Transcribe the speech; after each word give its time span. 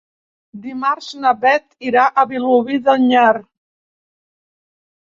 Dimarts 0.63 1.09
na 1.25 1.33
Beth 1.43 1.67
anirà 1.75 2.09
a 2.23 2.27
Vilobí 2.33 2.81
d'Onyar. 2.89 3.31